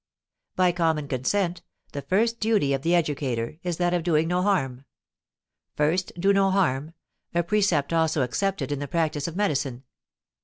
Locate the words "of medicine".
9.27-9.83